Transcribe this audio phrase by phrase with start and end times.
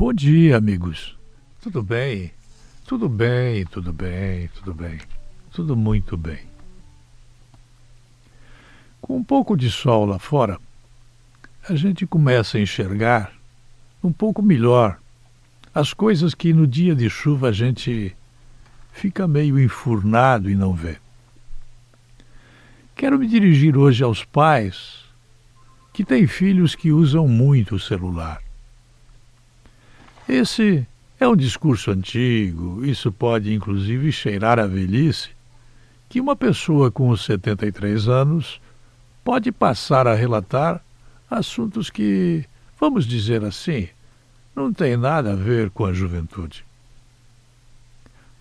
[0.00, 1.14] Bom dia, amigos.
[1.60, 2.32] Tudo bem?
[2.86, 4.98] Tudo bem, tudo bem, tudo bem.
[5.52, 6.38] Tudo muito bem.
[8.98, 10.58] Com um pouco de sol lá fora,
[11.68, 13.30] a gente começa a enxergar
[14.02, 14.98] um pouco melhor
[15.74, 18.16] as coisas que no dia de chuva a gente
[18.92, 20.96] fica meio enfurnado e não vê.
[22.96, 25.04] Quero me dirigir hoje aos pais
[25.92, 28.40] que têm filhos que usam muito o celular.
[30.32, 30.86] Esse
[31.18, 35.30] é um discurso antigo, isso pode inclusive cheirar a velhice,
[36.08, 38.60] que uma pessoa com os 73 anos
[39.24, 40.84] pode passar a relatar
[41.28, 42.44] assuntos que,
[42.78, 43.88] vamos dizer assim,
[44.54, 46.64] não têm nada a ver com a juventude.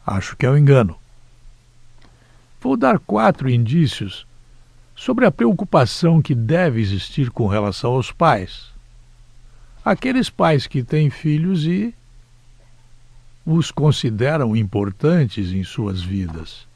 [0.05, 0.95] Acho que é um engano.
[2.61, 4.27] Vou dar quatro indícios
[4.95, 8.77] sobre a preocupação que deve existir com relação aos pais
[9.83, 11.93] aqueles pais que têm filhos e
[13.45, 16.67] os consideram importantes em suas vidas.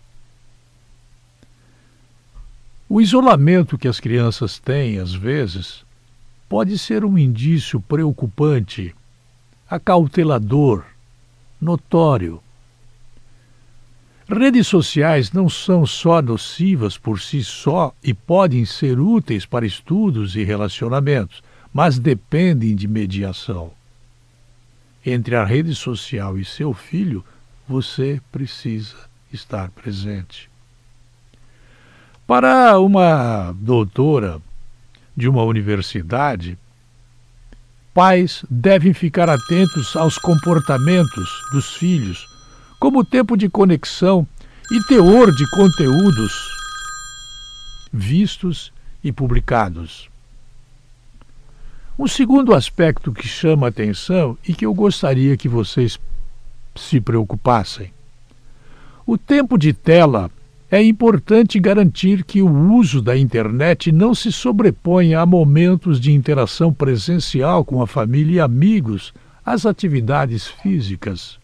[2.89, 5.83] O isolamento que as crianças têm, às vezes,
[6.47, 8.93] pode ser um indício preocupante,
[9.69, 10.83] acautelador,
[11.59, 12.41] notório.
[14.27, 20.35] Redes sociais não são só nocivas por si só e podem ser úteis para estudos
[20.35, 21.41] e relacionamentos
[21.73, 23.71] mas dependem de mediação.
[25.05, 27.25] Entre a rede social e seu filho,
[27.67, 28.95] você precisa
[29.31, 30.49] estar presente.
[32.27, 34.41] Para uma doutora
[35.15, 36.57] de uma universidade,
[37.93, 42.27] pais devem ficar atentos aos comportamentos dos filhos,
[42.79, 44.27] como tempo de conexão
[44.71, 46.53] e teor de conteúdos
[47.93, 50.09] vistos e publicados.
[51.97, 55.99] Um segundo aspecto que chama atenção e que eu gostaria que vocês
[56.75, 57.93] se preocupassem.
[59.05, 60.31] O tempo de tela
[60.71, 66.73] é importante garantir que o uso da internet não se sobreponha a momentos de interação
[66.73, 69.13] presencial com a família e amigos,
[69.45, 71.37] às atividades físicas.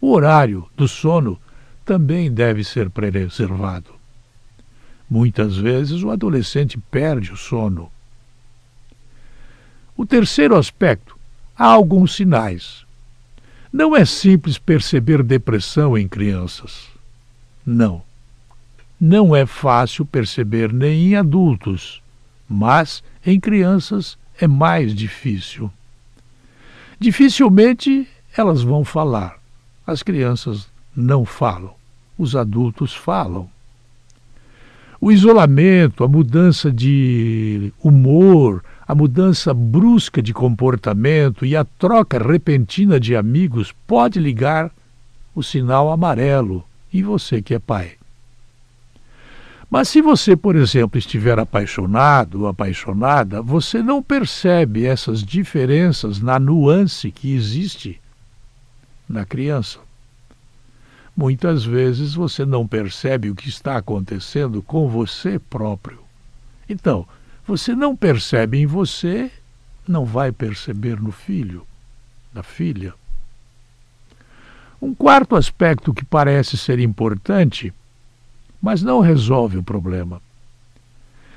[0.00, 1.36] O horário do sono
[1.84, 3.90] também deve ser preservado.
[5.10, 7.90] Muitas vezes o adolescente perde o sono
[9.98, 11.18] o terceiro aspecto,
[11.58, 12.86] há alguns sinais.
[13.72, 16.86] Não é simples perceber depressão em crianças.
[17.66, 18.00] Não.
[19.00, 22.00] Não é fácil perceber nem em adultos,
[22.48, 25.68] mas em crianças é mais difícil.
[27.00, 29.36] Dificilmente elas vão falar.
[29.84, 31.74] As crianças não falam,
[32.16, 33.50] os adultos falam.
[35.00, 42.98] O isolamento, a mudança de humor, a mudança brusca de comportamento e a troca repentina
[42.98, 44.72] de amigos pode ligar
[45.34, 47.92] o sinal amarelo em você que é pai.
[49.70, 56.38] Mas se você, por exemplo, estiver apaixonado ou apaixonada, você não percebe essas diferenças na
[56.38, 58.00] nuance que existe
[59.06, 59.80] na criança.
[61.14, 65.98] Muitas vezes você não percebe o que está acontecendo com você próprio.
[66.66, 67.06] Então,
[67.48, 69.32] você não percebe em você,
[69.88, 71.66] não vai perceber no filho,
[72.30, 72.92] na filha.
[74.82, 77.72] Um quarto aspecto que parece ser importante,
[78.60, 80.20] mas não resolve o problema.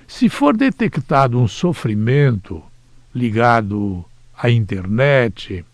[0.05, 2.61] Se for detectado um sofrimento
[3.15, 4.03] ligado
[4.37, 5.65] à internet,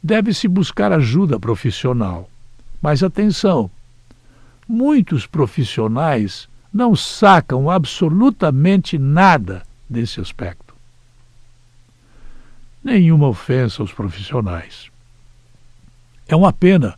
[0.00, 2.30] deve-se buscar ajuda profissional.
[2.80, 3.68] Mas atenção,
[4.68, 10.74] muitos profissionais não sacam absolutamente nada desse aspecto.
[12.82, 14.90] Nenhuma ofensa aos profissionais.
[16.28, 16.96] É uma pena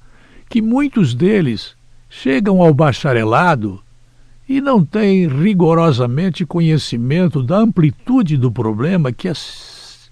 [0.49, 1.75] que muitos deles
[2.09, 3.83] chegam ao bacharelado
[4.47, 10.11] e não têm rigorosamente conhecimento da amplitude do problema que as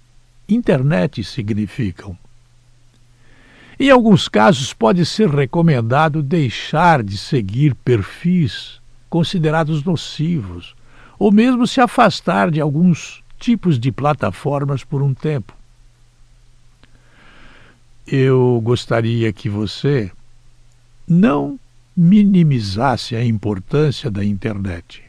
[0.49, 2.17] internet significam.
[3.79, 10.75] Em alguns casos, pode ser recomendado deixar de seguir perfis considerados nocivos
[11.21, 15.53] ou mesmo se afastar de alguns tipos de plataformas por um tempo.
[18.07, 20.11] Eu gostaria que você
[21.07, 21.59] não
[21.95, 25.03] minimizasse a importância da internet.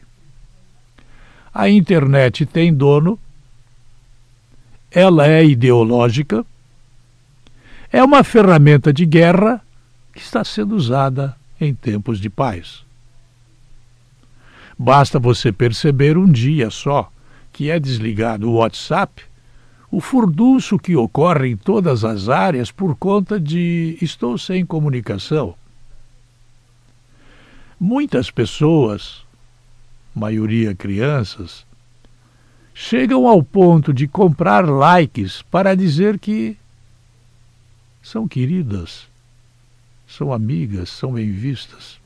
[1.51, 3.17] A internet tem dono,
[4.91, 6.45] ela é ideológica,
[7.91, 9.59] é uma ferramenta de guerra
[10.13, 12.85] que está sendo usada em tempos de paz.
[14.77, 17.11] Basta você perceber um dia só
[17.51, 19.23] que é desligado o WhatsApp,
[19.91, 25.53] o furdunço que ocorre em todas as áreas por conta de estou sem comunicação.
[27.79, 29.23] Muitas pessoas,
[30.15, 31.63] maioria crianças,
[32.73, 36.57] chegam ao ponto de comprar likes para dizer que
[38.01, 39.07] são queridas,
[40.07, 42.02] são amigas, são bem vistas.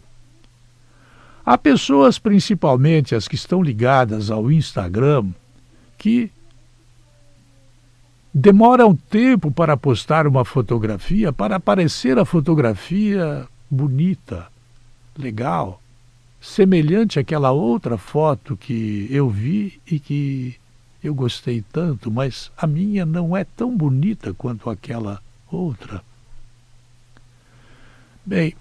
[1.47, 5.27] Há pessoas, principalmente as que estão ligadas ao Instagram,
[5.97, 6.29] que
[8.33, 14.47] demoram tempo para postar uma fotografia, para aparecer a fotografia bonita,
[15.17, 15.81] legal,
[16.41, 20.53] semelhante àquela outra foto que eu vi e que
[21.01, 26.03] eu gostei tanto, mas a minha não é tão bonita quanto aquela outra.
[28.25, 28.53] Bem,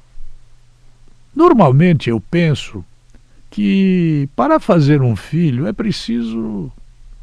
[1.37, 2.83] normalmente eu penso
[3.51, 6.73] que para fazer um filho é preciso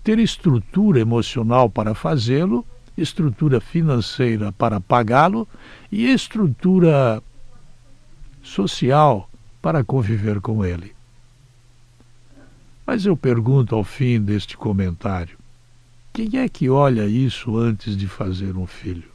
[0.04, 2.65] ter estrutura emocional para fazê-lo,
[2.95, 5.48] estrutura financeira para pagá-lo
[5.92, 7.21] e estrutura
[8.44, 9.30] social
[9.62, 10.94] para conviver com ele.
[12.86, 15.38] Mas eu pergunto ao fim deste comentário:
[16.12, 19.12] quem é que olha isso antes de fazer um filho?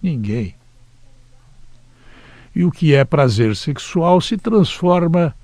[0.00, 0.54] Ninguém.
[2.54, 5.34] E o que é prazer sexual se transforma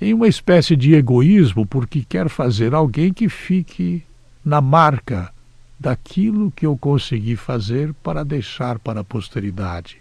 [0.00, 4.04] em uma espécie de egoísmo porque quer fazer alguém que fique
[4.44, 5.32] na marca
[5.78, 9.98] daquilo que eu consegui fazer para deixar para a posteridade.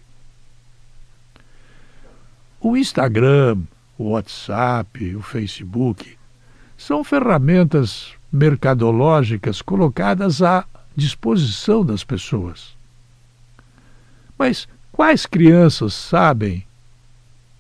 [2.60, 3.60] O Instagram,
[3.98, 6.18] o WhatsApp, o Facebook
[6.78, 10.66] são ferramentas mercadológicas colocadas à
[10.96, 12.76] disposição das pessoas.
[14.38, 16.66] Mas quais crianças sabem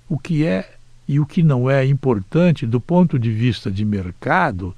[0.07, 4.73] o que é e o que não é importante do ponto de vista de mercado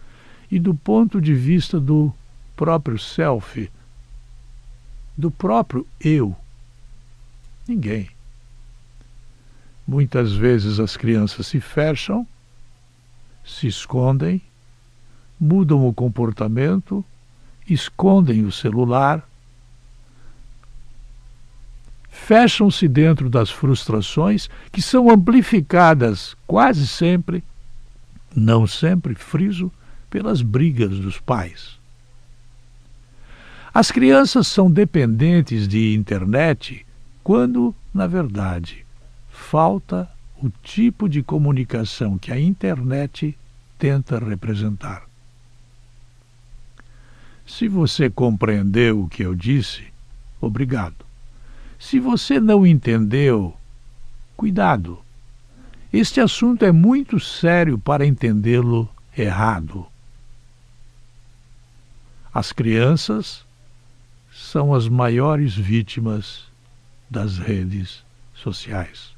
[0.50, 2.12] e do ponto de vista do
[2.56, 3.70] próprio self,
[5.16, 6.36] do próprio eu.
[7.68, 8.10] Ninguém.
[9.88, 12.26] Muitas vezes as crianças se fecham,
[13.46, 14.42] se escondem,
[15.40, 17.06] mudam o comportamento,
[17.70, 19.30] escondem o celular,
[22.28, 27.42] fecham-se dentro das frustrações que são amplificadas quase sempre,
[28.36, 29.72] não sempre, friso,
[30.10, 31.80] pelas brigas dos pais.
[33.74, 36.86] As crianças são dependentes de internet
[37.24, 38.86] quando, na verdade,
[39.30, 40.10] falta
[40.44, 43.38] o tipo de comunicação que a internet
[43.80, 45.04] tenta representar.
[47.46, 49.86] Se você compreendeu o que eu disse,
[50.42, 51.07] obrigado.
[51.80, 53.56] Se você não entendeu,
[54.36, 55.00] cuidado.
[55.92, 59.86] Este assunto é muito sério para entendê-lo errado.
[62.34, 63.46] As crianças
[64.32, 66.44] são as maiores vítimas
[67.10, 68.04] das redes
[68.36, 69.17] sociais.